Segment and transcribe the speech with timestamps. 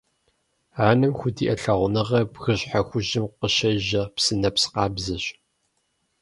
[0.89, 5.25] Анэм худиӀэ лъагъуныгъэр бгыщхьэ хужьым къыщежьэ псынэпс къабзэщ.